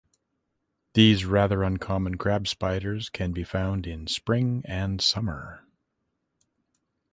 [0.95, 5.61] These rather uncommon crab spiders can be found in spring and summer.